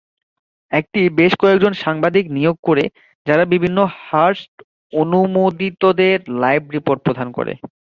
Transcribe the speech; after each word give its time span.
এটি 0.71 1.01
বেশ 1.19 1.33
কয়েকজন 1.41 1.73
সাংবাদিক 1.83 2.25
নিয়োগ 2.31 2.57
করে 2.63 2.83
যারা 3.27 3.43
বিভিন্ন 3.53 3.77
হার্স্ট 3.99 4.53
অনুমোদিতদের 4.93 6.17
লাইভ 6.41 6.61
রিপোর্ট 6.75 6.99
প্রদান 7.05 7.27
করে। 7.37 7.53